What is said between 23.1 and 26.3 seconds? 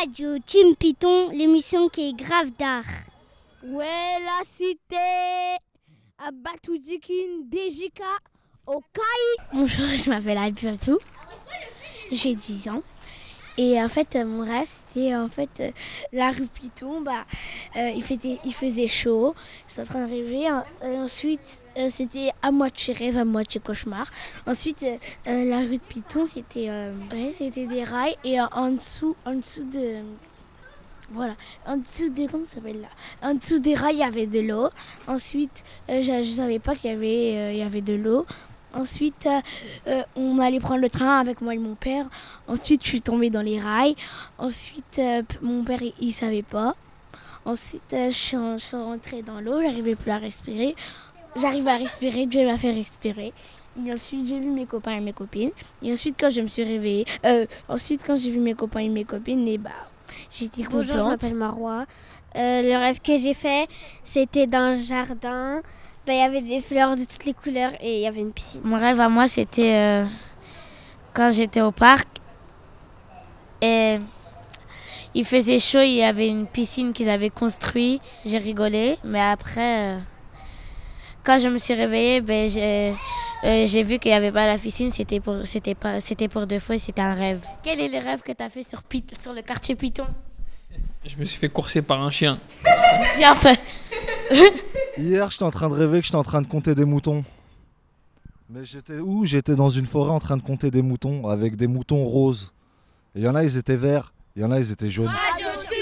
à moitié cauchemar. Ensuite, la rue de Python,